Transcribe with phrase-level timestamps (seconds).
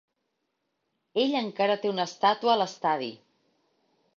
[1.23, 3.11] Ell encara té una estàtua a l'estadi.